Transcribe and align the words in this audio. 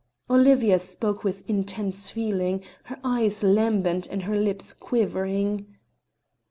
Olivia 0.31 0.79
spoke 0.79 1.23
with 1.23 1.47
intense 1.47 2.09
feeling, 2.09 2.63
her 2.85 2.97
eyes 3.03 3.43
lambent 3.43 4.07
and 4.07 4.23
her 4.23 4.35
lips 4.35 4.73
quivering. 4.73 5.77